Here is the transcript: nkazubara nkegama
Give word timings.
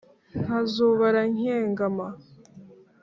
nkazubara 0.43 1.21
nkegama 1.35 2.07